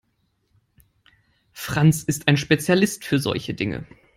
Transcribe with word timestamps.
Franz 1.53 2.01
ist 2.01 2.27
ein 2.27 2.35
Spezialist 2.35 3.05
für 3.05 3.19
solche 3.19 3.53
Dinge. 3.53 3.85